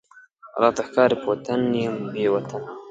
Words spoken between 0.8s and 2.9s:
ښکاری په وطن یم بې وطنه،